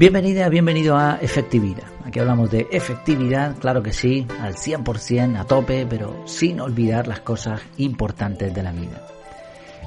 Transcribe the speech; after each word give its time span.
Bienvenida, 0.00 0.48
bienvenido 0.48 0.96
a 0.96 1.18
Efectividad. 1.20 1.84
Aquí 2.06 2.20
hablamos 2.20 2.50
de 2.50 2.66
efectividad, 2.70 3.58
claro 3.58 3.82
que 3.82 3.92
sí, 3.92 4.26
al 4.40 4.54
100%, 4.54 5.38
a 5.38 5.44
tope, 5.44 5.84
pero 5.84 6.26
sin 6.26 6.58
olvidar 6.60 7.06
las 7.06 7.20
cosas 7.20 7.60
importantes 7.76 8.54
de 8.54 8.62
la 8.62 8.72
vida. 8.72 9.06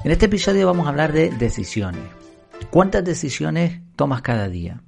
En 0.04 0.12
este 0.12 0.26
episodio 0.26 0.68
vamos 0.68 0.86
a 0.86 0.90
hablar 0.90 1.12
de 1.12 1.30
decisiones. 1.30 2.04
¿Cuántas 2.70 3.02
decisiones 3.02 3.80
tomas 3.96 4.22
cada 4.22 4.48
día? 4.48 4.84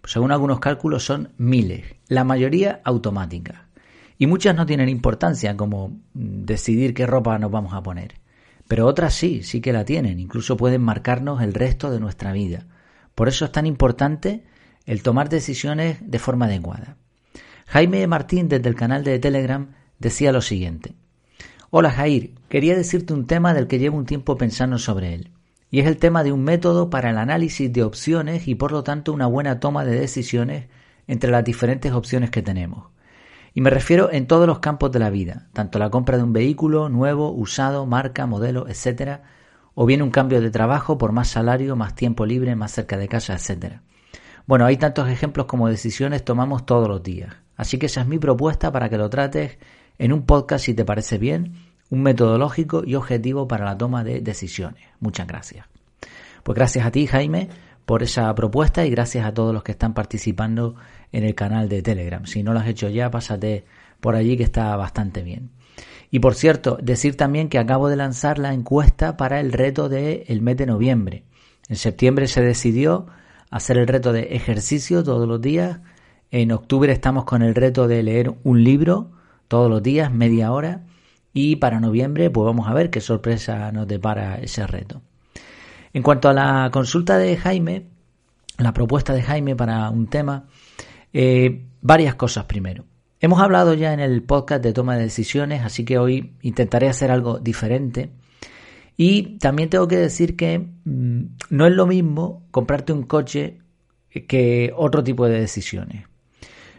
Pues 0.00 0.12
según 0.12 0.32
algunos 0.32 0.58
cálculos 0.58 1.04
son 1.04 1.34
miles, 1.38 1.84
la 2.08 2.24
mayoría 2.24 2.80
automáticas. 2.82 3.60
Y 4.18 4.26
muchas 4.26 4.56
no 4.56 4.66
tienen 4.66 4.88
importancia, 4.88 5.56
como 5.56 5.90
mm, 6.14 6.46
decidir 6.46 6.94
qué 6.94 7.06
ropa 7.06 7.38
nos 7.38 7.52
vamos 7.52 7.74
a 7.74 7.82
poner. 7.84 8.14
Pero 8.66 8.86
otras 8.86 9.14
sí, 9.14 9.44
sí 9.44 9.60
que 9.60 9.72
la 9.72 9.84
tienen, 9.84 10.18
incluso 10.18 10.56
pueden 10.56 10.82
marcarnos 10.82 11.42
el 11.42 11.54
resto 11.54 11.92
de 11.92 12.00
nuestra 12.00 12.32
vida. 12.32 12.66
Por 13.18 13.26
eso 13.26 13.46
es 13.46 13.50
tan 13.50 13.66
importante 13.66 14.44
el 14.86 15.02
tomar 15.02 15.28
decisiones 15.28 15.98
de 16.00 16.20
forma 16.20 16.44
adecuada. 16.44 16.98
Jaime 17.66 18.06
Martín 18.06 18.48
desde 18.48 18.68
el 18.68 18.76
canal 18.76 19.02
de 19.02 19.18
Telegram 19.18 19.72
decía 19.98 20.30
lo 20.30 20.40
siguiente. 20.40 20.94
Hola 21.70 21.90
Jair, 21.90 22.34
quería 22.48 22.76
decirte 22.76 23.12
un 23.12 23.26
tema 23.26 23.54
del 23.54 23.66
que 23.66 23.80
llevo 23.80 23.96
un 23.96 24.06
tiempo 24.06 24.36
pensando 24.36 24.78
sobre 24.78 25.14
él, 25.14 25.32
y 25.68 25.80
es 25.80 25.88
el 25.88 25.96
tema 25.96 26.22
de 26.22 26.30
un 26.30 26.44
método 26.44 26.90
para 26.90 27.10
el 27.10 27.18
análisis 27.18 27.72
de 27.72 27.82
opciones 27.82 28.46
y 28.46 28.54
por 28.54 28.70
lo 28.70 28.84
tanto 28.84 29.12
una 29.12 29.26
buena 29.26 29.58
toma 29.58 29.84
de 29.84 29.98
decisiones 29.98 30.68
entre 31.08 31.32
las 31.32 31.42
diferentes 31.42 31.90
opciones 31.90 32.30
que 32.30 32.42
tenemos. 32.42 32.86
Y 33.52 33.62
me 33.62 33.70
refiero 33.70 34.12
en 34.12 34.28
todos 34.28 34.46
los 34.46 34.60
campos 34.60 34.92
de 34.92 35.00
la 35.00 35.10
vida, 35.10 35.48
tanto 35.54 35.80
la 35.80 35.90
compra 35.90 36.18
de 36.18 36.22
un 36.22 36.32
vehículo 36.32 36.88
nuevo, 36.88 37.32
usado, 37.32 37.84
marca, 37.84 38.26
modelo, 38.26 38.68
etcétera, 38.68 39.24
o 39.80 39.86
bien 39.86 40.02
un 40.02 40.10
cambio 40.10 40.40
de 40.40 40.50
trabajo 40.50 40.98
por 40.98 41.12
más 41.12 41.28
salario, 41.28 41.76
más 41.76 41.94
tiempo 41.94 42.26
libre, 42.26 42.56
más 42.56 42.72
cerca 42.72 42.96
de 42.96 43.06
casa, 43.06 43.34
etcétera. 43.34 43.82
Bueno, 44.44 44.66
hay 44.66 44.76
tantos 44.76 45.08
ejemplos 45.08 45.46
como 45.46 45.68
decisiones 45.68 46.24
tomamos 46.24 46.66
todos 46.66 46.88
los 46.88 47.00
días. 47.00 47.36
Así 47.54 47.78
que 47.78 47.86
esa 47.86 48.00
es 48.00 48.08
mi 48.08 48.18
propuesta 48.18 48.72
para 48.72 48.88
que 48.88 48.98
lo 48.98 49.08
trates 49.08 49.56
en 49.96 50.12
un 50.12 50.26
podcast 50.26 50.64
si 50.64 50.74
te 50.74 50.84
parece 50.84 51.16
bien, 51.18 51.52
un 51.90 52.02
metodológico 52.02 52.82
y 52.84 52.96
objetivo 52.96 53.46
para 53.46 53.64
la 53.64 53.78
toma 53.78 54.02
de 54.02 54.20
decisiones. 54.20 54.82
Muchas 54.98 55.28
gracias. 55.28 55.66
Pues 56.42 56.56
gracias 56.56 56.84
a 56.84 56.90
ti, 56.90 57.06
Jaime, 57.06 57.48
por 57.86 58.02
esa 58.02 58.34
propuesta 58.34 58.84
y 58.84 58.90
gracias 58.90 59.24
a 59.24 59.32
todos 59.32 59.54
los 59.54 59.62
que 59.62 59.70
están 59.70 59.94
participando 59.94 60.74
en 61.12 61.22
el 61.22 61.36
canal 61.36 61.68
de 61.68 61.82
Telegram. 61.82 62.26
Si 62.26 62.42
no 62.42 62.52
lo 62.52 62.58
has 62.58 62.66
hecho 62.66 62.88
ya, 62.88 63.12
pásate 63.12 63.64
por 64.00 64.16
allí 64.16 64.36
que 64.36 64.42
está 64.42 64.74
bastante 64.74 65.22
bien. 65.22 65.50
Y 66.10 66.20
por 66.20 66.34
cierto, 66.34 66.78
decir 66.82 67.16
también 67.16 67.48
que 67.48 67.58
acabo 67.58 67.88
de 67.88 67.96
lanzar 67.96 68.38
la 68.38 68.54
encuesta 68.54 69.16
para 69.16 69.40
el 69.40 69.52
reto 69.52 69.88
del 69.88 70.40
mes 70.40 70.56
de 70.56 70.66
noviembre. 70.66 71.24
En 71.68 71.76
septiembre 71.76 72.28
se 72.28 72.42
decidió 72.42 73.06
hacer 73.50 73.76
el 73.78 73.86
reto 73.86 74.12
de 74.12 74.34
ejercicio 74.34 75.04
todos 75.04 75.28
los 75.28 75.40
días. 75.40 75.80
En 76.30 76.52
octubre 76.52 76.92
estamos 76.92 77.24
con 77.24 77.42
el 77.42 77.54
reto 77.54 77.88
de 77.88 78.02
leer 78.02 78.34
un 78.42 78.64
libro 78.64 79.10
todos 79.48 79.70
los 79.70 79.82
días, 79.82 80.12
media 80.12 80.52
hora. 80.52 80.84
Y 81.34 81.56
para 81.56 81.78
noviembre, 81.78 82.30
pues 82.30 82.44
vamos 82.44 82.68
a 82.68 82.74
ver 82.74 82.90
qué 82.90 83.00
sorpresa 83.00 83.70
nos 83.70 83.86
depara 83.86 84.36
ese 84.36 84.66
reto. 84.66 85.02
En 85.92 86.02
cuanto 86.02 86.28
a 86.28 86.34
la 86.34 86.70
consulta 86.72 87.18
de 87.18 87.36
Jaime, 87.36 87.86
la 88.58 88.72
propuesta 88.72 89.12
de 89.12 89.22
Jaime 89.22 89.54
para 89.56 89.90
un 89.90 90.06
tema, 90.08 90.46
eh, 91.12 91.66
varias 91.80 92.14
cosas 92.14 92.44
primero. 92.44 92.84
Hemos 93.20 93.40
hablado 93.40 93.74
ya 93.74 93.92
en 93.92 94.00
el 94.00 94.22
podcast 94.22 94.62
de 94.62 94.72
toma 94.72 94.96
de 94.96 95.02
decisiones, 95.02 95.64
así 95.64 95.84
que 95.84 95.98
hoy 95.98 96.34
intentaré 96.42 96.88
hacer 96.88 97.10
algo 97.10 97.38
diferente. 97.38 98.10
Y 98.96 99.38
también 99.38 99.70
tengo 99.70 99.88
que 99.88 99.96
decir 99.96 100.36
que 100.36 100.58
mm, 100.84 101.22
no 101.50 101.66
es 101.66 101.72
lo 101.72 101.86
mismo 101.86 102.46
comprarte 102.50 102.92
un 102.92 103.02
coche 103.02 103.58
que 104.28 104.72
otro 104.76 105.02
tipo 105.02 105.26
de 105.26 105.40
decisiones. 105.40 106.06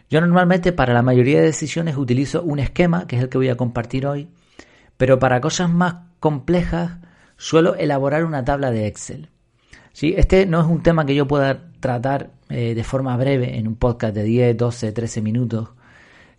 Yo 0.09 0.21
normalmente 0.21 0.71
para 0.71 0.93
la 0.93 1.01
mayoría 1.01 1.39
de 1.39 1.45
decisiones 1.45 1.97
utilizo 1.97 2.41
un 2.41 2.59
esquema, 2.59 3.05
que 3.05 3.17
es 3.17 3.21
el 3.21 3.29
que 3.29 3.37
voy 3.37 3.49
a 3.49 3.57
compartir 3.57 4.07
hoy, 4.07 4.29
pero 4.97 5.19
para 5.19 5.41
cosas 5.41 5.69
más 5.69 5.95
complejas 6.19 6.97
suelo 7.37 7.75
elaborar 7.75 8.25
una 8.25 8.43
tabla 8.43 8.71
de 8.71 8.87
Excel. 8.87 9.29
¿Sí? 9.93 10.13
Este 10.17 10.45
no 10.45 10.61
es 10.61 10.67
un 10.67 10.83
tema 10.83 11.05
que 11.05 11.15
yo 11.15 11.27
pueda 11.27 11.71
tratar 11.79 12.31
eh, 12.49 12.73
de 12.75 12.83
forma 12.83 13.15
breve 13.17 13.57
en 13.57 13.67
un 13.67 13.75
podcast 13.75 14.15
de 14.15 14.23
10, 14.23 14.57
12, 14.57 14.91
13 14.91 15.21
minutos, 15.21 15.69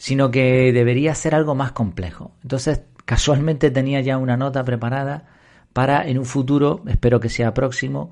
sino 0.00 0.30
que 0.30 0.72
debería 0.72 1.14
ser 1.14 1.34
algo 1.34 1.54
más 1.54 1.72
complejo. 1.72 2.32
Entonces, 2.42 2.80
casualmente 3.04 3.70
tenía 3.70 4.00
ya 4.00 4.16
una 4.16 4.38
nota 4.38 4.64
preparada 4.64 5.26
para 5.74 6.08
en 6.08 6.18
un 6.18 6.24
futuro, 6.24 6.82
espero 6.86 7.20
que 7.20 7.28
sea 7.28 7.52
próximo, 7.52 8.10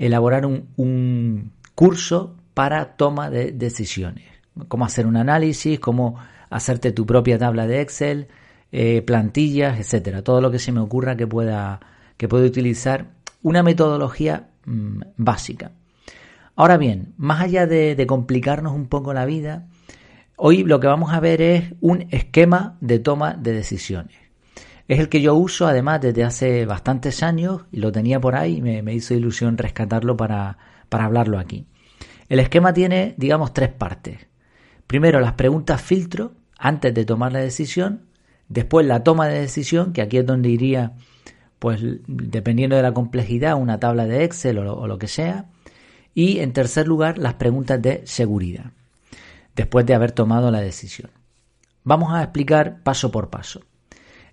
elaborar 0.00 0.44
un, 0.44 0.70
un 0.74 1.52
curso 1.76 2.34
para 2.54 2.96
toma 2.96 3.30
de 3.30 3.52
decisiones. 3.52 4.24
Cómo 4.66 4.84
hacer 4.84 5.06
un 5.06 5.16
análisis, 5.16 5.78
cómo 5.78 6.16
hacerte 6.50 6.90
tu 6.90 7.06
propia 7.06 7.38
tabla 7.38 7.68
de 7.68 7.82
Excel, 7.82 8.26
eh, 8.72 9.02
plantillas, 9.02 9.78
etcétera. 9.78 10.22
Todo 10.22 10.40
lo 10.40 10.50
que 10.50 10.58
se 10.58 10.72
me 10.72 10.80
ocurra 10.80 11.16
que 11.16 11.28
pueda 11.28 11.78
que 12.16 12.26
puede 12.26 12.46
utilizar 12.46 13.12
una 13.44 13.62
metodología 13.62 14.48
mm, 14.64 15.02
básica. 15.18 15.70
Ahora 16.56 16.78
bien, 16.78 17.14
más 17.16 17.40
allá 17.40 17.68
de, 17.68 18.04
complicarnos 18.08 18.72
un 18.72 18.88
poco 18.88 19.14
la 19.14 19.24
vida, 19.24 19.68
hoy 20.38 20.64
lo 20.64 20.80
que 20.80 20.86
vamos 20.86 21.12
a 21.12 21.20
ver 21.20 21.42
es 21.42 21.74
un 21.80 22.06
esquema 22.10 22.78
de 22.80 22.98
toma 22.98 23.34
de 23.34 23.52
decisiones. 23.52 24.16
Es 24.88 24.98
el 24.98 25.10
que 25.10 25.20
yo 25.20 25.34
uso 25.34 25.66
además 25.66 26.00
desde 26.00 26.24
hace 26.24 26.64
bastantes 26.64 27.22
años 27.22 27.66
y 27.70 27.80
lo 27.80 27.92
tenía 27.92 28.18
por 28.20 28.34
ahí 28.34 28.56
y 28.56 28.62
me, 28.62 28.82
me 28.82 28.94
hizo 28.94 29.12
ilusión 29.12 29.58
rescatarlo 29.58 30.16
para, 30.16 30.56
para 30.88 31.04
hablarlo 31.04 31.38
aquí. 31.38 31.66
El 32.30 32.40
esquema 32.40 32.72
tiene, 32.72 33.14
digamos, 33.18 33.52
tres 33.52 33.68
partes. 33.68 34.26
Primero, 34.86 35.20
las 35.20 35.34
preguntas 35.34 35.82
filtro 35.82 36.32
antes 36.58 36.94
de 36.94 37.04
tomar 37.04 37.32
la 37.32 37.40
decisión. 37.40 38.06
Después, 38.48 38.86
la 38.86 39.04
toma 39.04 39.28
de 39.28 39.40
decisión, 39.40 39.92
que 39.92 40.00
aquí 40.00 40.16
es 40.16 40.26
donde 40.26 40.48
iría 40.48 40.94
pues 41.58 41.80
dependiendo 42.06 42.76
de 42.76 42.82
la 42.82 42.94
complejidad, 42.94 43.56
una 43.56 43.80
tabla 43.80 44.06
de 44.06 44.24
Excel 44.24 44.58
o 44.58 44.86
lo, 44.86 44.98
que 44.98 45.08
sea. 45.08 45.46
Y 46.14 46.38
en 46.38 46.52
tercer 46.52 46.86
lugar, 46.86 47.18
las 47.18 47.34
preguntas 47.34 47.80
de 47.82 48.02
seguridad, 48.04 48.72
después 49.58 49.84
de 49.86 49.94
haber 49.94 50.12
tomado 50.12 50.52
la 50.52 50.60
decisión. 50.60 51.10
Vamos 51.82 52.14
a 52.14 52.22
explicar 52.22 52.80
paso 52.84 53.10
por 53.10 53.28
paso. 53.28 53.60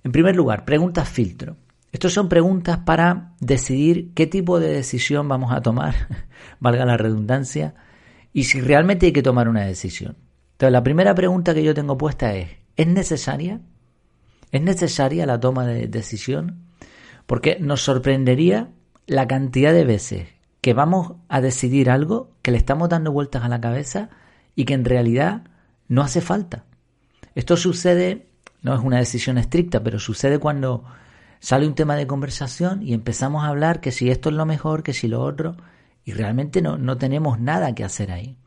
En 0.04 0.12
primer 0.12 0.36
lugar, 0.36 0.66
preguntas 0.66 1.10
filtro. 1.10 1.58
Estas 1.92 2.14
son 2.14 2.30
preguntas 2.30 2.78
para 2.86 3.34
decidir 3.40 4.14
qué 4.14 4.28
tipo 4.28 4.60
de 4.60 4.72
decisión 4.72 5.28
vamos 5.28 5.52
a 5.52 5.64
tomar, 5.64 5.96
valga 6.60 6.86
la 6.86 6.96
redundancia, 6.96 7.74
y 8.34 8.44
si 8.44 8.62
realmente 8.62 9.08
hay 9.08 9.14
que 9.14 9.24
tomar 9.24 9.50
una 9.50 9.66
decisión. 9.66 10.16
Entonces, 10.52 10.72
la 10.72 10.84
primera 10.84 11.16
pregunta 11.16 11.56
que 11.56 11.64
yo 11.64 11.74
tengo 11.74 11.98
puesta 11.98 12.36
es, 12.36 12.50
¿es 12.76 12.86
necesaria? 12.86 13.62
¿Es 14.52 14.62
necesaria 14.62 15.26
la 15.26 15.40
toma 15.40 15.66
de 15.66 15.88
decisión? 15.88 16.68
Porque 17.26 17.58
nos 17.60 17.82
sorprendería 17.82 18.70
la 19.08 19.28
cantidad 19.28 19.74
de 19.74 19.86
veces 19.86 20.28
que 20.62 20.76
vamos 20.76 21.14
a 21.30 21.42
decidir 21.42 21.90
algo 21.90 22.36
que 22.44 22.52
le 22.52 22.58
estamos 22.58 22.90
dando 22.90 23.12
vueltas 23.12 23.44
a 23.44 23.50
la 23.50 23.60
cabeza 23.60 24.12
y 24.56 24.66
que 24.66 24.74
en 24.74 24.86
realidad 24.86 25.44
no 25.88 26.02
hace 26.02 26.22
falta. 26.22 26.66
Esto 27.36 27.58
sucede, 27.58 28.28
no 28.62 28.74
es 28.74 28.82
una 28.82 28.98
decisión 29.00 29.38
estricta, 29.38 29.84
pero 29.84 30.00
sucede 30.00 30.40
cuando 30.40 30.84
sale 31.40 31.68
un 31.68 31.76
tema 31.76 31.96
de 31.96 32.08
conversación 32.08 32.82
y 32.82 32.94
empezamos 32.94 33.44
a 33.44 33.50
hablar 33.50 33.82
que 33.82 33.92
si 33.92 34.10
esto 34.10 34.30
es 34.30 34.36
lo 34.36 34.46
mejor, 34.46 34.84
que 34.84 34.94
si 34.94 35.08
lo 35.08 35.22
otro, 35.22 35.58
y 36.04 36.14
realmente 36.14 36.62
no, 36.62 36.78
no 36.78 36.98
tenemos 36.98 37.40
nada 37.40 37.76
que 37.76 37.84
hacer 37.84 38.12
ahí. 38.12 38.38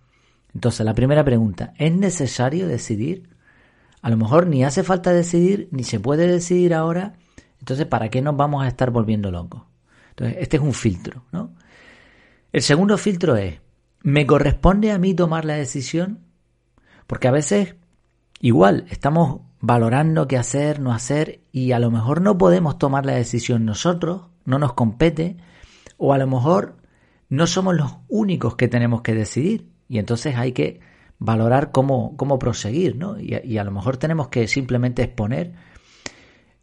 Entonces, 0.55 0.85
la 0.87 0.95
primera 0.95 1.25
pregunta, 1.25 1.75
¿es 1.77 1.93
necesario 1.93 2.67
decidir? 2.67 3.29
A 4.01 4.11
lo 4.11 4.17
mejor 4.17 4.47
ni 4.47 4.65
hace 4.65 4.83
falta 4.83 5.13
decidir, 5.13 5.69
ni 5.71 5.85
se 5.85 6.01
puede 6.01 6.27
decidir 6.27 6.73
ahora, 6.73 7.15
entonces, 7.61 7.87
¿para 7.87 8.09
qué 8.09 8.23
nos 8.23 8.37
vamos 8.37 8.65
a 8.65 8.69
estar 8.69 8.91
volviendo 8.91 9.31
locos? 9.31 9.63
Entonces, 10.11 10.39
este 10.41 10.57
es 10.57 10.63
un 10.63 10.73
filtro, 10.73 11.25
¿no? 11.33 11.55
El 12.53 12.63
segundo 12.63 12.97
filtro 12.97 13.37
es, 13.37 13.61
¿me 14.03 14.27
corresponde 14.27 14.93
a 14.93 14.99
mí 14.99 15.15
tomar 15.15 15.45
la 15.45 15.55
decisión? 15.55 16.21
Porque 17.07 17.29
a 17.29 17.33
veces, 17.33 17.77
igual, 18.41 18.87
estamos 18.91 19.41
valorando 19.61 20.29
qué 20.29 20.37
hacer, 20.37 20.81
no 20.81 20.93
hacer, 20.93 21.41
y 21.53 21.73
a 21.73 21.79
lo 21.79 21.91
mejor 21.91 22.21
no 22.21 22.39
podemos 22.39 22.79
tomar 22.79 23.05
la 23.07 23.15
decisión 23.15 23.65
nosotros, 23.65 24.23
no 24.45 24.59
nos 24.59 24.75
compete, 24.75 25.37
o 25.97 26.13
a 26.13 26.19
lo 26.19 26.27
mejor 26.27 26.77
no 27.29 27.47
somos 27.47 27.75
los 27.75 27.97
únicos 28.09 28.57
que 28.57 28.69
tenemos 28.69 29.03
que 29.03 29.15
decidir, 29.15 29.69
y 29.89 29.99
entonces 29.99 30.37
hay 30.37 30.53
que 30.53 30.81
valorar 31.19 31.73
cómo, 31.73 32.17
cómo 32.17 32.39
proseguir, 32.39 32.97
¿no? 32.97 33.19
Y, 33.19 33.37
y 33.43 33.59
a 33.59 33.65
lo 33.65 33.73
mejor 33.73 33.97
tenemos 33.97 34.29
que 34.29 34.47
simplemente 34.47 35.03
exponer. 35.03 35.55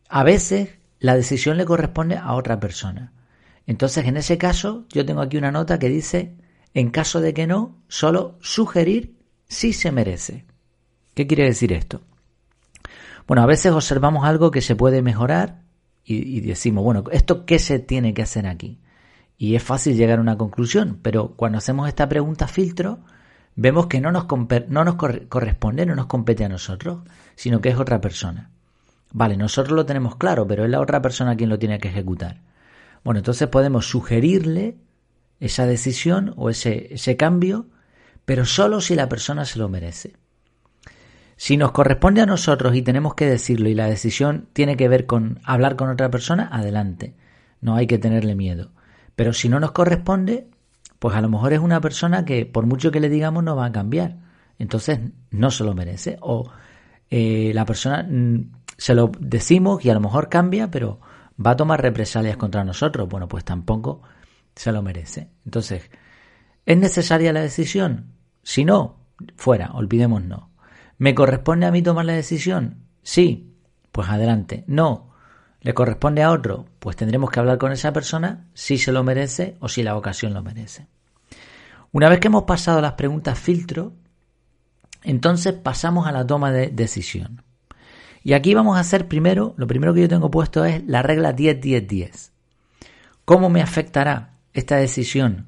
A 0.08 0.24
veces 0.24 0.70
la 1.00 1.16
decisión 1.16 1.58
le 1.58 1.66
corresponde 1.66 2.18
a 2.18 2.34
otra 2.34 2.60
persona. 2.60 3.12
Entonces, 3.68 4.06
en 4.06 4.16
ese 4.16 4.38
caso, 4.38 4.86
yo 4.90 5.06
tengo 5.06 5.22
aquí 5.22 5.38
una 5.38 5.52
nota 5.52 5.80
que 5.80 5.90
dice, 5.90 6.36
en 6.76 6.92
caso 6.92 7.22
de 7.22 7.34
que 7.34 7.48
no, 7.48 7.82
solo 7.88 8.38
sugerir 8.42 9.16
si 9.48 9.74
se 9.74 9.92
merece. 9.92 10.46
¿Qué 11.16 11.26
quiere 11.26 11.46
decir 11.46 11.72
esto? 11.72 12.02
Bueno, 13.26 13.42
a 13.42 13.48
veces 13.48 13.72
observamos 13.72 14.26
algo 14.26 14.52
que 14.52 14.62
se 14.62 14.76
puede 14.76 15.02
mejorar 15.02 15.64
y, 16.04 16.42
decimos, 16.42 16.84
bueno, 16.84 17.06
¿esto 17.12 17.46
qué 17.46 17.58
se 17.58 17.80
tiene 17.80 18.14
que 18.14 18.22
hacer 18.22 18.46
aquí? 18.46 18.80
Y 19.38 19.56
es 19.56 19.64
fácil 19.64 19.96
llegar 19.96 20.20
a 20.20 20.22
una 20.22 20.38
conclusión, 20.38 21.00
pero 21.02 21.30
cuando 21.36 21.58
hacemos 21.58 21.88
esta 21.88 22.08
pregunta 22.08 22.48
filtro, 22.48 23.00
vemos 23.56 23.88
que 23.88 24.02
no 24.02 24.12
nos, 24.12 24.28
no 24.68 24.84
nos 24.84 24.96
corresponde, 24.96 25.86
no 25.86 25.96
nos 25.96 26.06
compete 26.06 26.44
a 26.44 26.50
nosotros, 26.50 27.00
sino 27.36 27.62
que 27.62 27.70
es 27.70 27.80
otra 27.80 28.02
persona. 28.02 28.52
Vale, 29.14 29.38
nosotros 29.38 29.76
lo 29.76 29.86
tenemos 29.86 30.18
claro, 30.18 30.46
pero 30.46 30.66
es 30.66 30.70
la 30.70 30.82
otra 30.82 31.02
persona 31.02 31.38
quien 31.38 31.50
lo 31.50 31.58
tiene 31.58 31.80
que 31.80 31.88
ejecutar. 31.88 32.42
Bueno, 33.04 33.20
entonces 33.20 33.48
podemos 33.48 33.88
sugerirle 33.88 34.78
esa 35.40 35.66
decisión 35.66 36.34
o 36.38 36.50
ese, 36.50 36.94
ese 36.94 37.18
cambio, 37.18 37.68
pero 38.26 38.46
solo 38.46 38.82
si 38.82 38.96
la 38.96 39.10
persona 39.10 39.46
se 39.46 39.60
lo 39.60 39.70
merece. 39.70 40.14
Si 41.38 41.58
nos 41.58 41.72
corresponde 41.72 42.22
a 42.22 42.26
nosotros 42.26 42.76
y 42.76 42.82
tenemos 42.82 43.14
que 43.14 43.26
decirlo 43.26 43.68
y 43.70 43.76
la 43.76 43.88
decisión 43.88 44.48
tiene 44.54 44.78
que 44.78 44.88
ver 44.88 45.06
con 45.06 45.40
hablar 45.44 45.76
con 45.76 45.90
otra 45.90 46.10
persona, 46.10 46.50
adelante. 46.52 47.16
No 47.60 47.76
hay 47.76 47.88
que 47.88 47.98
tenerle 47.98 48.36
miedo. 48.36 48.72
Pero 49.16 49.34
si 49.34 49.50
no 49.50 49.60
nos 49.60 49.72
corresponde, 49.72 50.48
pues 51.00 51.16
a 51.16 51.22
lo 51.22 51.30
mejor 51.30 51.54
es 51.54 51.60
una 51.60 51.82
persona 51.82 52.24
que 52.24 52.46
por 52.46 52.66
mucho 52.66 52.92
que 52.92 53.02
le 53.02 53.10
digamos 53.10 53.44
no 53.44 53.56
va 53.56 53.66
a 53.66 53.72
cambiar. 53.72 54.18
Entonces 54.60 55.00
no 55.30 55.52
se 55.52 55.66
lo 55.66 55.74
merece. 55.74 56.18
O 56.22 56.50
eh, 57.10 57.52
la 57.54 57.66
persona 57.66 58.04
mm, 58.10 58.52
se 58.78 58.96
lo 58.96 59.12
decimos 59.20 59.84
y 59.84 59.90
a 59.90 59.94
lo 59.94 60.00
mejor 60.00 60.30
cambia, 60.30 60.72
pero 60.72 61.02
va 61.44 61.52
a 61.52 61.58
tomar 61.58 61.82
represalias 61.82 62.38
contra 62.38 62.64
nosotros. 62.64 63.10
Bueno, 63.10 63.28
pues 63.28 63.44
tampoco 63.44 64.02
se 64.56 64.72
lo 64.72 64.82
merece. 64.82 65.30
Entonces, 65.46 65.90
¿es 66.66 66.78
necesaria 66.78 67.34
la 67.34 67.42
decisión? 67.42 68.14
Si 68.44 68.66
no, 68.66 68.98
fuera, 69.36 69.72
olvidémonos. 69.74 70.46
¿Me 70.98 71.14
corresponde 71.14 71.66
a 71.66 71.72
mí 71.72 71.82
tomar 71.82 72.06
la 72.06 72.14
decisión? 72.14 72.86
Sí, 73.04 73.54
pues 73.92 74.10
adelante. 74.10 74.64
No, 74.68 75.12
¿le 75.62 75.74
corresponde 75.74 76.24
a 76.24 76.32
otro? 76.32 76.66
Pues 76.80 76.96
tendremos 76.96 77.30
que 77.30 77.40
hablar 77.40 77.58
con 77.58 77.72
esa 77.72 77.92
persona 77.92 78.48
si 78.54 78.78
se 78.78 78.92
lo 78.92 79.04
merece 79.04 79.58
o 79.60 79.68
si 79.68 79.84
la 79.84 79.98
ocasión 79.98 80.34
lo 80.34 80.42
merece. 80.42 80.88
Una 81.92 82.10
vez 82.10 82.20
que 82.20 82.28
hemos 82.28 82.44
pasado 82.44 82.82
las 82.82 82.94
preguntas 82.94 83.40
filtro, 83.40 83.94
entonces 85.04 85.54
pasamos 85.54 86.08
a 86.08 86.12
la 86.12 86.26
toma 86.26 86.52
de 86.52 86.68
decisión. 86.68 87.42
Y 88.24 88.34
aquí 88.34 88.54
vamos 88.54 88.78
a 88.78 88.82
hacer 88.82 89.08
primero, 89.08 89.54
lo 89.58 89.68
primero 89.68 89.94
que 89.94 90.02
yo 90.02 90.10
tengo 90.10 90.32
puesto 90.32 90.66
es 90.66 90.84
la 90.88 91.04
regla 91.04 91.36
10-10-10. 91.36 92.32
¿Cómo 93.24 93.50
me 93.50 93.62
afectará 93.62 94.35
esta 94.56 94.78
decisión 94.78 95.48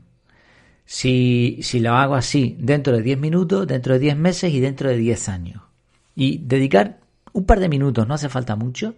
si, 0.86 1.59
si 1.63 1.80
lo 1.80 1.95
hago 1.95 2.15
así 2.15 2.56
dentro 2.59 2.95
de 2.95 3.01
10 3.01 3.19
minutos, 3.19 3.68
dentro 3.68 3.94
de 3.94 4.00
10 4.00 4.18
meses 4.18 4.54
y 4.54 4.59
dentro 4.59 4.89
de 4.89 4.98
10 4.98 5.30
años? 5.30 5.63
Y 6.15 6.39
dedicar 6.39 7.00
un 7.33 7.45
par 7.45 7.59
de 7.59 7.69
minutos, 7.69 8.07
no 8.07 8.13
hace 8.13 8.30
falta 8.30 8.56
mucho, 8.56 8.95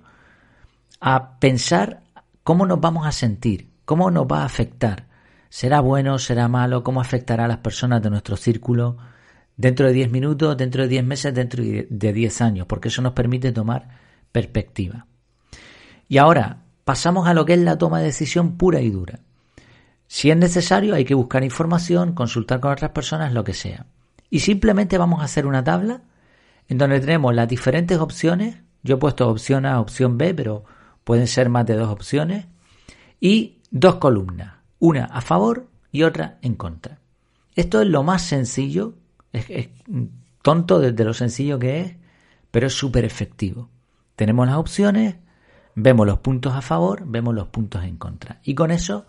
a 0.99 1.39
pensar 1.39 2.01
cómo 2.43 2.65
nos 2.65 2.79
vamos 2.79 3.07
a 3.07 3.11
sentir, 3.11 3.69
cómo 3.85 4.11
nos 4.11 4.25
va 4.25 4.41
a 4.41 4.45
afectar 4.45 5.09
¿Será 5.49 5.81
bueno? 5.81 6.19
¿Será 6.19 6.47
malo? 6.47 6.83
¿Cómo 6.83 7.01
afectará 7.01 7.45
a 7.45 7.47
las 7.47 7.57
personas 7.57 8.03
de 8.03 8.11
nuestro 8.11 8.37
círculo 8.37 8.97
dentro 9.57 9.87
de 9.87 9.93
10 9.93 10.11
minutos, 10.11 10.55
dentro 10.55 10.83
de 10.83 10.89
10 10.89 11.03
meses, 11.03 11.33
dentro 11.33 11.63
de 11.63 12.13
10 12.13 12.41
años? 12.41 12.67
Porque 12.67 12.89
eso 12.89 13.01
nos 13.01 13.13
permite 13.13 13.51
tomar 13.51 13.89
perspectiva. 14.31 15.07
Y 16.07 16.19
ahora 16.19 16.61
pasamos 16.85 17.27
a 17.27 17.33
lo 17.33 17.45
que 17.45 17.53
es 17.53 17.59
la 17.59 17.79
toma 17.79 17.99
de 17.99 18.05
decisión 18.05 18.57
pura 18.57 18.79
y 18.79 18.91
dura. 18.91 19.19
Si 20.11 20.31
es 20.31 20.37
necesario, 20.37 20.95
hay 20.95 21.05
que 21.05 21.13
buscar 21.13 21.43
información, 21.43 22.13
consultar 22.13 22.59
con 22.59 22.71
otras 22.71 22.89
personas, 22.89 23.31
lo 23.31 23.43
que 23.43 23.53
sea. 23.53 23.85
Y 24.31 24.39
simplemente 24.39 24.97
vamos 24.97 25.21
a 25.21 25.25
hacer 25.25 25.45
una 25.45 25.63
tabla 25.63 26.01
en 26.67 26.79
donde 26.79 26.99
tenemos 26.99 27.35
las 27.35 27.47
diferentes 27.47 27.99
opciones. 27.99 28.57
Yo 28.81 28.95
he 28.95 28.97
puesto 28.97 29.29
opción 29.29 29.67
A, 29.67 29.79
opción 29.79 30.17
B, 30.17 30.33
pero 30.33 30.65
pueden 31.03 31.27
ser 31.27 31.49
más 31.49 31.67
de 31.67 31.75
dos 31.75 31.89
opciones. 31.89 32.47
Y 33.19 33.59
dos 33.69 33.95
columnas 33.97 34.55
una 34.79 35.05
a 35.05 35.21
favor 35.21 35.67
y 35.91 36.01
otra 36.01 36.39
en 36.41 36.55
contra. 36.55 36.97
Esto 37.55 37.79
es 37.79 37.87
lo 37.87 38.01
más 38.01 38.23
sencillo, 38.23 38.95
es, 39.31 39.69
tonto 40.41 40.79
desde 40.79 41.03
lo 41.03 41.13
sencillo 41.13 41.59
que 41.59 41.81
es, 41.81 41.95
pero 42.49 42.65
es 42.65 42.73
súper 42.73 43.05
efectivo. 43.05 43.69
Tenemos 44.15 44.47
las 44.47 44.55
opciones, 44.55 45.17
vemos 45.75 46.07
los 46.07 46.17
puntos 46.19 46.55
a 46.55 46.61
favor, 46.61 47.03
vemos 47.05 47.35
los 47.35 47.49
puntos 47.49 47.83
en 47.83 47.97
contra. 47.97 48.39
Y 48.43 48.55
con 48.55 48.71
eso, 48.71 49.05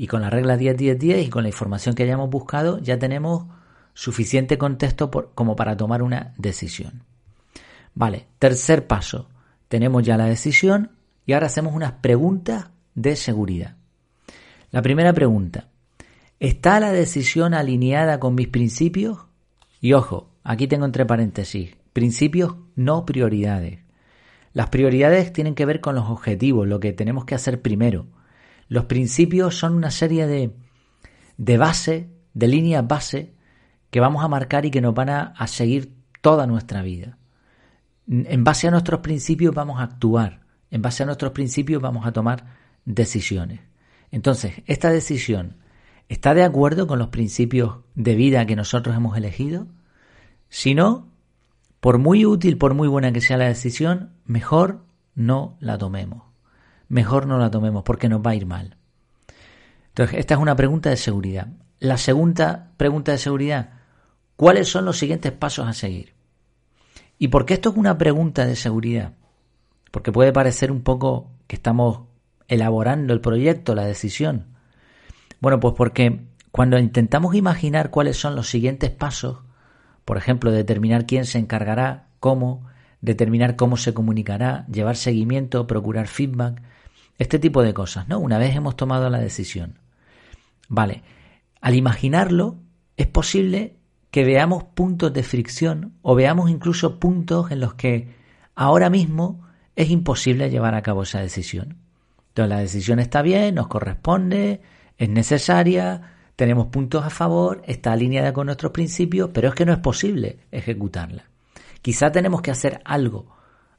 y 0.00 0.06
con 0.06 0.22
la 0.22 0.30
regla 0.30 0.56
10-10-10 0.56 1.24
y 1.24 1.28
con 1.28 1.42
la 1.42 1.48
información 1.48 1.96
que 1.96 2.04
hayamos 2.04 2.30
buscado, 2.30 2.78
ya 2.78 3.00
tenemos 3.00 3.46
suficiente 3.94 4.56
contexto 4.56 5.10
como 5.10 5.56
para 5.56 5.76
tomar 5.76 6.04
una 6.04 6.34
decisión. 6.38 7.02
Vale, 7.96 8.28
tercer 8.38 8.86
paso. 8.86 9.28
Tenemos 9.66 10.04
ya 10.04 10.16
la 10.16 10.26
decisión 10.26 10.92
y 11.26 11.32
ahora 11.32 11.46
hacemos 11.46 11.74
unas 11.74 11.94
preguntas 11.94 12.70
de 12.94 13.16
seguridad. 13.16 13.74
La 14.70 14.82
primera 14.82 15.12
pregunta, 15.12 15.66
¿está 16.38 16.78
la 16.78 16.92
decisión 16.92 17.52
alineada 17.52 18.20
con 18.20 18.36
mis 18.36 18.46
principios? 18.46 19.18
Y 19.80 19.94
ojo, 19.94 20.30
aquí 20.44 20.68
tengo 20.68 20.84
entre 20.84 21.06
paréntesis, 21.06 21.76
principios 21.92 22.54
no 22.76 23.04
prioridades. 23.04 23.80
Las 24.52 24.68
prioridades 24.68 25.32
tienen 25.32 25.56
que 25.56 25.66
ver 25.66 25.80
con 25.80 25.96
los 25.96 26.08
objetivos, 26.08 26.68
lo 26.68 26.78
que 26.78 26.92
tenemos 26.92 27.24
que 27.24 27.34
hacer 27.34 27.62
primero. 27.62 28.06
Los 28.68 28.84
principios 28.84 29.58
son 29.58 29.74
una 29.74 29.90
serie 29.90 30.26
de, 30.26 30.54
de 31.36 31.58
base, 31.58 32.10
de 32.34 32.48
líneas 32.48 32.86
base, 32.86 33.34
que 33.90 34.00
vamos 34.00 34.22
a 34.22 34.28
marcar 34.28 34.66
y 34.66 34.70
que 34.70 34.80
nos 34.80 34.94
van 34.94 35.08
a, 35.08 35.22
a 35.36 35.46
seguir 35.46 35.94
toda 36.20 36.46
nuestra 36.46 36.82
vida. 36.82 37.18
En 38.06 38.44
base 38.44 38.68
a 38.68 38.70
nuestros 38.70 39.00
principios 39.00 39.54
vamos 39.54 39.80
a 39.80 39.84
actuar, 39.84 40.40
en 40.70 40.82
base 40.82 41.02
a 41.02 41.06
nuestros 41.06 41.32
principios 41.32 41.82
vamos 41.82 42.06
a 42.06 42.12
tomar 42.12 42.44
decisiones. 42.84 43.60
Entonces, 44.10 44.62
¿esta 44.66 44.90
decisión 44.90 45.56
está 46.08 46.34
de 46.34 46.44
acuerdo 46.44 46.86
con 46.86 46.98
los 46.98 47.08
principios 47.08 47.78
de 47.94 48.14
vida 48.14 48.46
que 48.46 48.56
nosotros 48.56 48.96
hemos 48.96 49.16
elegido? 49.16 49.66
Si 50.48 50.74
no, 50.74 51.08
por 51.80 51.98
muy 51.98 52.24
útil, 52.24 52.56
por 52.58 52.74
muy 52.74 52.88
buena 52.88 53.12
que 53.12 53.20
sea 53.20 53.36
la 53.36 53.48
decisión, 53.48 54.12
mejor 54.24 54.84
no 55.14 55.56
la 55.60 55.78
tomemos. 55.78 56.27
Mejor 56.88 57.26
no 57.26 57.38
la 57.38 57.50
tomemos 57.50 57.82
porque 57.82 58.08
nos 58.08 58.20
va 58.20 58.30
a 58.30 58.34
ir 58.34 58.46
mal. 58.46 58.76
Entonces, 59.88 60.18
esta 60.18 60.34
es 60.34 60.40
una 60.40 60.56
pregunta 60.56 60.90
de 60.90 60.96
seguridad. 60.96 61.48
La 61.80 61.98
segunda 61.98 62.72
pregunta 62.76 63.12
de 63.12 63.18
seguridad, 63.18 63.70
¿cuáles 64.36 64.68
son 64.68 64.84
los 64.84 64.98
siguientes 64.98 65.32
pasos 65.32 65.66
a 65.66 65.72
seguir? 65.72 66.14
¿Y 67.18 67.28
por 67.28 67.46
qué 67.46 67.54
esto 67.54 67.70
es 67.70 67.76
una 67.76 67.98
pregunta 67.98 68.46
de 68.46 68.56
seguridad? 68.56 69.12
Porque 69.90 70.12
puede 70.12 70.32
parecer 70.32 70.70
un 70.70 70.82
poco 70.82 71.30
que 71.46 71.56
estamos 71.56 72.02
elaborando 72.48 73.12
el 73.12 73.20
proyecto, 73.20 73.74
la 73.74 73.84
decisión? 73.84 74.46
Bueno, 75.40 75.60
pues 75.60 75.74
porque 75.76 76.26
cuando 76.50 76.78
intentamos 76.78 77.34
imaginar 77.34 77.90
cuáles 77.90 78.16
son 78.16 78.34
los 78.34 78.48
siguientes 78.48 78.90
pasos, 78.90 79.40
por 80.04 80.16
ejemplo, 80.16 80.50
determinar 80.50 81.06
quién 81.06 81.26
se 81.26 81.38
encargará, 81.38 82.08
cómo, 82.18 82.66
determinar 83.00 83.56
cómo 83.56 83.76
se 83.76 83.94
comunicará, 83.94 84.66
llevar 84.66 84.96
seguimiento, 84.96 85.66
procurar 85.66 86.08
feedback, 86.08 86.62
este 87.18 87.38
tipo 87.38 87.62
de 87.62 87.74
cosas, 87.74 88.08
¿no? 88.08 88.18
Una 88.18 88.38
vez 88.38 88.54
hemos 88.54 88.76
tomado 88.76 89.10
la 89.10 89.18
decisión. 89.18 89.78
Vale, 90.68 91.02
al 91.60 91.74
imaginarlo, 91.74 92.56
es 92.96 93.06
posible 93.06 93.76
que 94.10 94.24
veamos 94.24 94.64
puntos 94.64 95.12
de 95.12 95.22
fricción 95.22 95.94
o 96.02 96.14
veamos 96.14 96.50
incluso 96.50 96.98
puntos 96.98 97.50
en 97.50 97.60
los 97.60 97.74
que 97.74 98.14
ahora 98.54 98.90
mismo 98.90 99.46
es 99.76 99.90
imposible 99.90 100.50
llevar 100.50 100.74
a 100.74 100.82
cabo 100.82 101.02
esa 101.02 101.20
decisión. 101.20 101.78
Entonces 102.28 102.48
la 102.48 102.60
decisión 102.60 102.98
está 103.00 103.22
bien, 103.22 103.56
nos 103.56 103.68
corresponde, 103.68 104.60
es 104.96 105.08
necesaria, 105.08 106.14
tenemos 106.36 106.68
puntos 106.68 107.04
a 107.04 107.10
favor, 107.10 107.62
está 107.66 107.92
alineada 107.92 108.32
con 108.32 108.46
nuestros 108.46 108.72
principios, 108.72 109.30
pero 109.32 109.48
es 109.48 109.54
que 109.54 109.66
no 109.66 109.72
es 109.72 109.78
posible 109.80 110.38
ejecutarla. 110.50 111.24
Quizá 111.82 112.12
tenemos 112.12 112.42
que 112.42 112.50
hacer 112.50 112.80
algo 112.84 113.36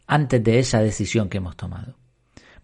antes 0.08 0.43
de 0.43 0.60
esa 0.60 0.81
decisión 0.81 1.29
que 1.29 1.38
hemos 1.38 1.55
tomado. 1.55 1.96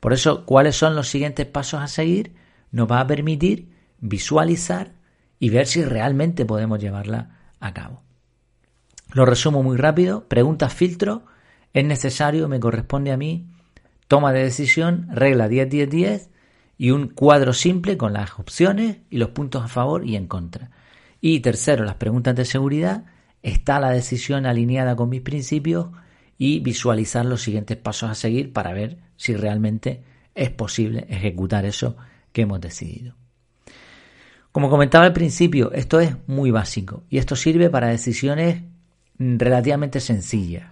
Por 0.05 0.13
eso, 0.13 0.45
¿cuáles 0.45 0.75
son 0.75 0.95
los 0.95 1.07
siguientes 1.07 1.47
pasos 1.47 1.81
a 1.81 1.87
seguir? 1.87 2.35
Nos 2.69 2.87
va 2.87 2.99
a 2.99 3.07
permitir 3.07 3.69
visualizar 3.97 4.91
y 5.39 5.49
ver 5.49 5.65
si 5.65 5.83
realmente 5.83 6.45
podemos 6.45 6.77
llevarla 6.77 7.39
a 7.59 7.73
cabo. 7.73 8.03
Lo 9.13 9.25
resumo 9.25 9.63
muy 9.63 9.77
rápido. 9.77 10.27
Preguntas 10.27 10.75
filtro. 10.75 11.23
¿Es 11.73 11.83
necesario? 11.85 12.47
¿Me 12.47 12.59
corresponde 12.59 13.11
a 13.11 13.17
mí? 13.17 13.47
toma 14.07 14.31
de 14.31 14.43
decisión, 14.43 15.07
regla 15.11 15.47
10-10-10 15.49 16.29
y 16.77 16.91
un 16.91 17.07
cuadro 17.07 17.51
simple 17.51 17.97
con 17.97 18.13
las 18.13 18.37
opciones 18.37 18.97
y 19.09 19.17
los 19.17 19.29
puntos 19.29 19.63
a 19.63 19.67
favor 19.67 20.05
y 20.05 20.17
en 20.17 20.27
contra. 20.27 20.69
Y 21.19 21.39
tercero, 21.39 21.83
las 21.83 21.95
preguntas 21.95 22.35
de 22.35 22.45
seguridad, 22.45 23.05
está 23.41 23.79
la 23.79 23.89
decisión 23.89 24.45
alineada 24.45 24.95
con 24.95 25.09
mis 25.09 25.21
principios 25.21 25.87
y 26.37 26.59
visualizar 26.59 27.25
los 27.25 27.41
siguientes 27.41 27.77
pasos 27.77 28.09
a 28.09 28.15
seguir 28.15 28.51
para 28.51 28.73
ver 28.73 28.97
si 29.15 29.35
realmente 29.35 30.03
es 30.33 30.49
posible 30.49 31.05
ejecutar 31.09 31.65
eso 31.65 31.95
que 32.31 32.41
hemos 32.41 32.59
decidido. 32.59 33.15
Como 34.51 34.69
comentaba 34.69 35.05
al 35.05 35.13
principio, 35.13 35.71
esto 35.73 35.99
es 35.99 36.15
muy 36.27 36.51
básico 36.51 37.03
y 37.09 37.17
esto 37.17 37.35
sirve 37.35 37.69
para 37.69 37.87
decisiones 37.87 38.63
relativamente 39.17 39.99
sencillas. 39.99 40.69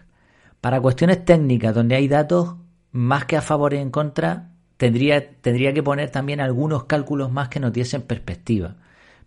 Para 0.61 0.79
cuestiones 0.79 1.25
técnicas 1.25 1.75
donde 1.75 1.95
hay 1.95 2.07
datos 2.07 2.55
más 2.91 3.25
que 3.25 3.35
a 3.35 3.41
favor 3.41 3.73
y 3.73 3.77
en 3.77 3.89
contra, 3.89 4.51
tendría, 4.77 5.35
tendría 5.41 5.73
que 5.73 5.83
poner 5.83 6.11
también 6.11 6.39
algunos 6.39 6.85
cálculos 6.85 7.31
más 7.31 7.49
que 7.49 7.59
nos 7.59 7.73
diesen 7.73 8.03
perspectiva. 8.03 8.77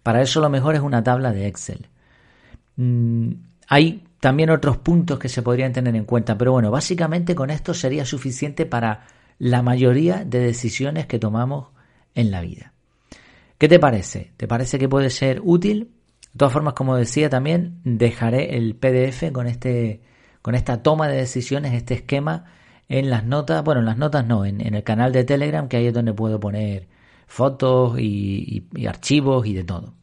Para 0.03 0.23
eso 0.23 0.41
lo 0.41 0.49
mejor 0.49 0.75
es 0.75 0.81
una 0.81 1.03
tabla 1.03 1.33
de 1.33 1.47
Excel. 1.47 1.89
Mm, 2.77 3.33
hay 3.69 4.06
también 4.21 4.51
otros 4.51 4.79
puntos 4.79 5.19
que 5.19 5.29
se 5.29 5.43
podrían 5.43 5.73
tener 5.73 5.95
en 5.95 6.05
cuenta, 6.05 6.39
pero 6.39 6.53
bueno, 6.53 6.71
básicamente 6.71 7.35
con 7.35 7.51
esto 7.51 7.75
sería 7.75 8.05
suficiente 8.05 8.67
para 8.67 9.07
la 9.39 9.63
mayoría 9.63 10.25
de 10.25 10.41
decisiones 10.41 11.07
que 11.07 11.19
tomamos 11.19 11.69
en 12.15 12.31
la 12.31 12.41
vida. 12.41 12.73
¿Qué 13.59 13.69
te 13.69 13.79
parece? 13.79 14.33
¿Te 14.37 14.49
parece 14.49 14.79
que 14.79 14.89
puede 14.89 15.11
ser 15.11 15.41
útil? 15.43 15.91
De 16.33 16.39
todas 16.39 16.53
formas, 16.53 16.75
como 16.75 16.97
decía 16.97 17.31
también, 17.31 17.81
dejaré 17.85 18.57
el 18.57 18.75
PDF 18.75 19.33
con 19.33 19.47
este 19.47 20.03
con 20.43 20.55
esta 20.55 20.81
toma 20.81 21.09
de 21.09 21.17
decisiones, 21.17 21.75
este 21.75 21.95
esquema 21.95 22.45
en 22.89 23.11
las 23.11 23.25
notas, 23.25 23.65
bueno, 23.65 23.81
en 23.81 23.87
las 23.87 23.99
notas 23.99 24.25
no, 24.25 24.45
en, 24.45 24.61
el 24.61 24.85
canal 24.85 25.11
de 25.13 25.25
Telegram, 25.25 25.67
que 25.67 25.77
ahí 25.77 25.87
es 25.87 25.95
donde 25.95 26.13
puedo 26.13 26.39
poner 26.39 26.87
fotos 27.27 27.99
y, 27.99 28.65
archivos 28.87 29.45
y 29.47 29.55
de 29.55 29.65
todo. 29.65 29.95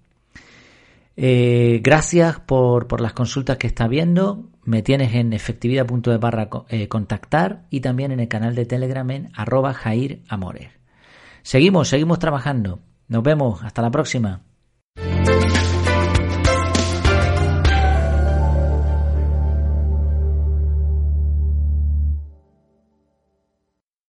Eh, 1.15 1.79
gracias 1.83 2.39
por, 2.39 2.87
por, 2.87 3.01
las 3.01 3.13
consultas 3.13 3.57
que 3.57 3.67
está 3.67 3.87
viendo. 3.87 4.49
Me 4.63 4.81
tienes 4.81 5.13
en 5.13 5.33
efectividad.de 5.33 6.17
barra 6.17 6.49
eh, 6.69 6.87
contactar 6.87 7.65
y 7.69 7.81
también 7.81 8.11
en 8.11 8.19
el 8.19 8.27
canal 8.27 8.55
de 8.55 8.65
Telegram 8.65 9.09
en 9.11 9.29
arroba 9.35 9.73
Jair 9.73 10.23
Amores. 10.27 10.69
Seguimos, 11.43 11.89
seguimos 11.89 12.19
trabajando. 12.19 12.79
Nos 13.07 13.23
vemos. 13.23 13.63
Hasta 13.63 13.81
la 13.81 13.91
próxima. 13.91 14.41